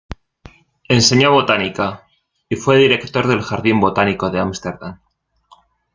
[0.89, 2.07] Enseñó botánica,
[2.49, 4.99] y fue director del Jardín Botánico de Ámsterdam.